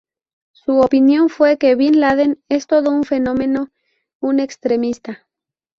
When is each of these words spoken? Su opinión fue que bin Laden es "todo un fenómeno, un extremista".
Su 0.53 0.79
opinión 0.79 1.29
fue 1.29 1.59
que 1.59 1.75
bin 1.75 1.99
Laden 1.99 2.41
es 2.49 2.65
"todo 2.65 2.89
un 2.89 3.03
fenómeno, 3.03 3.69
un 4.19 4.39
extremista". 4.39 5.27